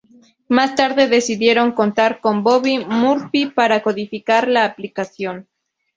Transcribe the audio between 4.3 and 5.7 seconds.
la aplicación.